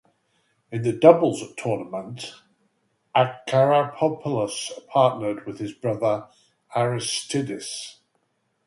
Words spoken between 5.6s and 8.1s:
brother Aristidis.